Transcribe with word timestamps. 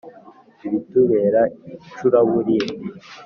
bitubera 0.69 1.41
icuraburindi 1.71 2.85